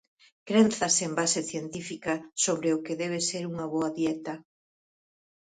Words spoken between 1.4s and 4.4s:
científica sobre o que debe ser unha boa dieta.